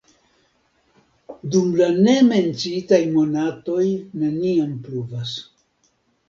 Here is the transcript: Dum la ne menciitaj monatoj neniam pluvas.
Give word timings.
Dum 1.55 1.67
la 1.81 1.89
ne 2.07 2.15
menciitaj 2.29 2.99
monatoj 3.19 3.85
neniam 4.23 4.73
pluvas. 4.89 5.37